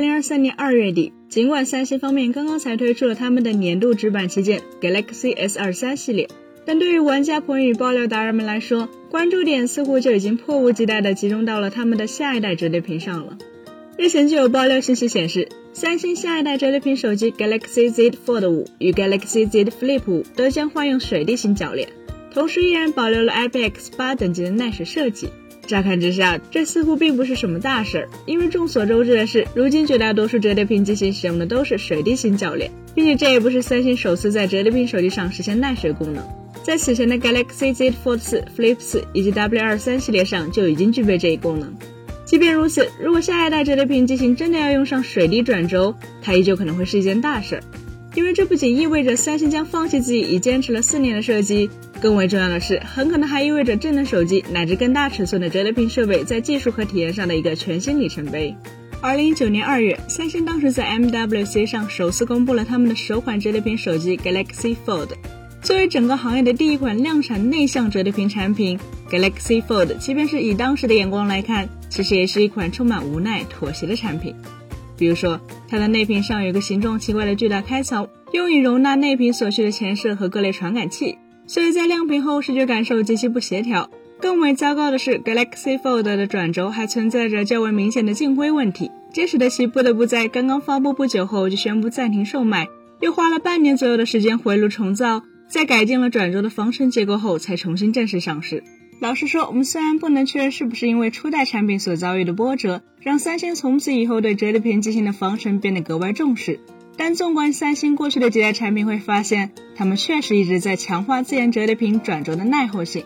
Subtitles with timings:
[0.00, 6.26] 2023年2月底，尽管三星方面刚刚才推出了他们的年度直板旗舰 Galaxy S23 系列，
[6.64, 13.36] 但对于玩家朋友与爆料达人们来说，关注点似乎就已经迫不及待地集中到了他们的下一代折叠屏上了。
[13.98, 21.90] 日前就有爆料信息显示，三星下一代折叠屏手机 Galaxy Z Fold 5与 Galaxy Z Flip 5都将换用水滴型铰链，
[22.32, 25.28] 同时依然保留了 IPX8 等级的耐水设计。
[25.70, 36.22] 乍看之下，这似乎并不是什么大事儿，因为众所周知的是，如今绝大多数折叠屏机型使用的都是水滴型铰链，并且这也不是三星首次在折叠屏手机上实现耐水功能，
[36.64, 41.72] 在此前的 Galaxy Z Fold 4、Flip 4以及 W23 系列上就已经具备这一功能。
[42.24, 47.62] 即便如此，如果下一代折叠屏机型真的要用上水滴转轴，它依旧可能会是一件大事儿，
[48.14, 58.54] 因为这不仅意味着三星将放弃自己已坚持了四年的设计，更为重要的是，很可能还意味着智能手机乃至更大尺寸的折叠屏设备在技术和体验上的一个全新里程碑。
[59.00, 65.10] 二零一九年二月，三星当时在 MWC 上首次公布了他们的首款折叠屏手机 Galaxy Fold。
[65.62, 68.78] 作为整个行业的第一款量产内向折叠屏产品
[69.10, 74.34] ，Galaxy Fold，即便是以当时的眼光来看，其实也是一款充满无奈、妥协的产品。
[75.00, 83.88] 比如说，它的内屏上有个形状奇怪的巨大开槽，用以容纳内屏所需的前摄和各类传感器，所以在亮屏后视觉感受极其不协调。
[84.20, 92.68] 更为糟糕的是，Galaxy Fold 的转轴还存在着较为明显的镜灰问题，这使得其不得不在刚刚发布不久后就宣布暂停售卖，
[93.00, 95.22] 又花了半年左右的时间回炉重造。
[95.48, 98.62] 在改进了转轴的防尘结构后，才重新正式上市。
[99.00, 106.60] 老实说，我们虽然不能确认是不是因为初代产品所遭遇的波折，让三星从此以后对折叠屏机型的防尘变得格外重视，
[106.98, 113.04] 但纵观三星过去的几代产品，会发现他们确实一直在强化自研折叠屏转轴的耐候性。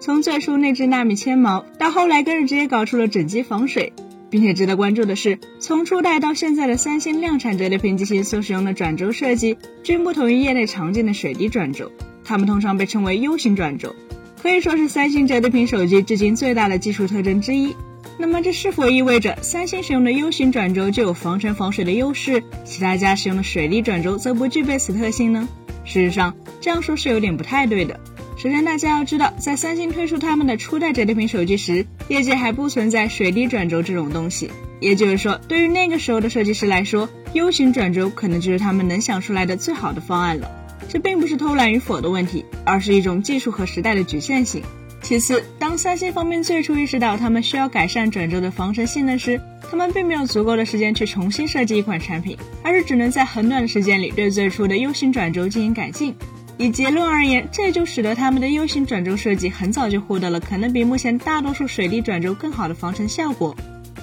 [0.00, 3.92] 从最初内置纳米纤毛，到后来更是直接搞出了整机防水。
[4.30, 11.90] 并且值得关注的是，从初代到现在的三星量产折叠屏机型所使用的转轴设计，均不同于业内常见的水滴转轴，
[12.24, 13.96] 它们通常被称为 U 型转轴，
[14.42, 17.74] 可以说是三星折叠屏手机至今最大的技术特征之一。
[18.18, 25.48] 那么这是否意味着三星使用的 U 型转轴就有防尘防水的优势，其他家使用的水滴转轴则不具备此特性呢？
[25.84, 27.98] 事实上，这样说是有点不太对的。
[28.36, 34.50] 首先，大家要知道，在三星推出他们的初代折叠屏手机时，业界还不存在水滴转轴这种东西。
[34.80, 40.50] 也就是说，对于那个时候的设计师来说，U 型转轴可能就是他们能想出来的最好的方案了。
[40.88, 44.62] 这并不是偷懒与否的问题，而是一种技术和时代的局限性。
[45.00, 49.40] 其次，当三星方面最初意识到他们需要改善转轴的防尘性能时，
[49.70, 56.16] 他们并没有足够的时间去重新设计一款产品，而是只能在很短的时间里对最初的 U 型转轴进行改进。
[56.56, 63.56] 以结论而言，这就使得他们的 U 型转轴设计很早就获得了可能比目前大多数水滴转轴更好的防尘效果。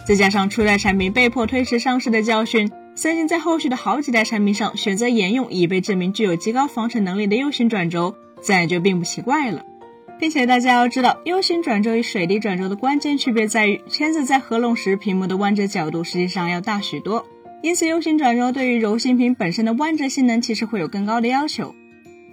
[0.08, 9.66] 再加上初代产品被迫推迟上市的教训，三星在后续的好几代产品上选择沿用已被证明具有极高防尘能力的 U 型转轴，自然就并不奇怪了。
[10.18, 17.26] 并且大家要知道，U 型转轴与水滴转轴的关键区别在于，圈子在合拢时屏幕的弯折角度实际上要大许多，
[17.62, 21.76] 因此 U 型转轴对于柔性屏本身的弯折性能其实会有更高的要求。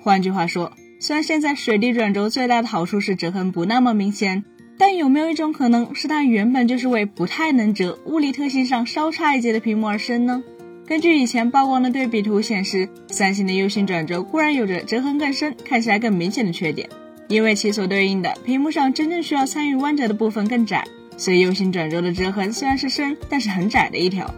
[0.01, 4.45] 换句话说，虽然现在水滴转轴最大的好处是折痕不那么明显，
[4.85, 10.43] 但有没有一种可能是它原本就是为不太能折、物理特性上稍差一截的屏幕而生呢？
[10.85, 16.89] 根据以前曝光的对比图显示，三星的 U 型转轴固然有着折痕更深、看起来更明显的缺点，
[17.29, 20.85] 因为其所对应的屏幕上真正需要参与弯折的部分更窄，
[21.17, 24.35] 所以 U 型转轴的折痕虽然是深，但是很窄的一条。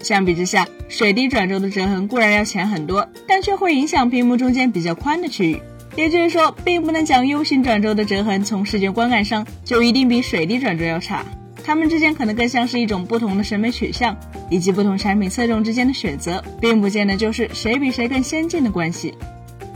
[0.00, 5.60] 相比之下，水滴转轴的折痕固然要浅很多，但却会影响屏幕中间比较宽的区域。
[5.96, 11.24] 也就是说，并不能讲 U 型转轴的折痕从视觉观感上就一定比水滴转轴要差。
[11.64, 14.16] 它们之间可能更像是一种不同的审美取向，
[14.50, 19.14] 以及不同产品侧重之间的选择，并不见得就是谁比谁更先进的关系。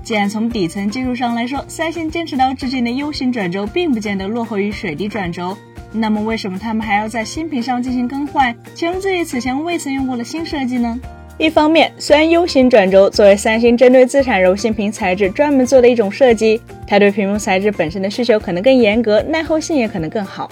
[0.05, 5.57] 既然从底层技术上来说，三星坚持到至今的 U 型转轴并不见得落后于水滴转轴。
[5.93, 11.01] 那么为什么他们还要在新品上进行更换，启用自己此前未曾用过的新设计呢？
[11.41, 20.51] 一方面，虽然 U 型转轴作为三星针对自产柔性屏材质专门做的一种设计，它对屏幕材质本身的需求可能更严格，耐候性也可能更好。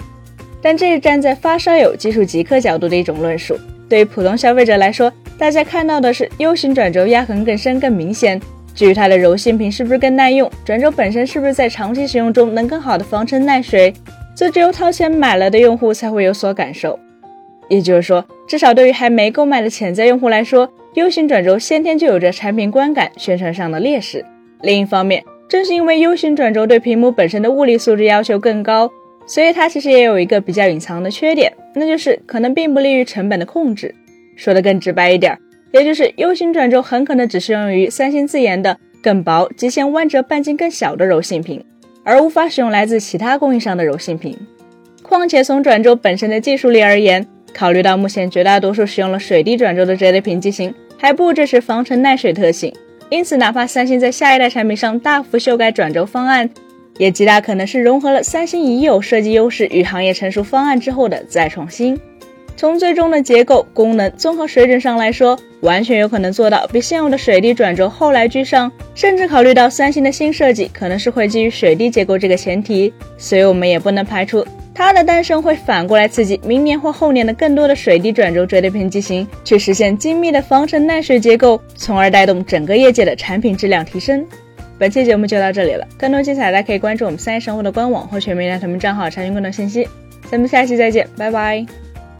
[0.63, 3.55] 但这是站在发烧友、技术极客角度的一种论述。
[3.87, 8.41] 对于普通消费者来说，大家看到的是 U 型转轴压痕更深、更明显。
[8.73, 13.93] 至于它的柔性屏是不是更耐用，转轴本身是不是在长期使用中能更好的防尘耐水？
[14.33, 16.97] 则只有掏钱买了的用户才会有所感受，
[17.67, 24.25] 也就是说，至少对于还没购买的潜在用户来说，U 型转轴先天就有着产品观感、宣传上的劣势。
[24.61, 28.91] 另一方面，正是因为 U 型转轴对屏幕本身的物理素质要求更高，
[29.25, 33.93] 所以它其实也有一个比较隐藏的缺点，那就是可能并不利于成本的控制。
[34.35, 35.37] 说的更直白一点，
[35.71, 41.63] 也就是 U 型转轴很可能只适用于三星自研的更薄、极限弯折半径更小的柔性屏，
[42.03, 44.37] 而无法使用来自其他供应商的柔性屏。
[45.03, 52.73] 况且从转轴本身的技术力而言，考虑到目前绝大多数使用了水滴转轴的折叠屏机型还不支持防尘耐水特性，
[53.09, 56.49] 因此哪怕三星在下一代产品上大幅修改转轴方案，
[56.97, 61.99] 也极大可能是融合了三星已有设计优势与行业成熟方案之后的再创新。
[62.57, 68.69] 从最终的结构、功能、综合水准上来说，完全有可能做到比现有的水滴转轴后来居上。
[68.93, 74.45] 甚至考虑到三星的新设计可能是会基于水滴结构这个前提，所以我们也不能排除
[74.79, 84.25] 它的诞生会反过来刺激明年或后年的更多的水滴转轴折叠屏机型，去实现精密的防尘耐水结构，从而带动整个业界的产品质量提升。
[84.77, 89.85] 本期节目就到这里了，更多精彩大家可以关注我们三一生活的官网或全民大他们账号查询更多信息。
[90.31, 91.88] 咱们下期再见，拜拜。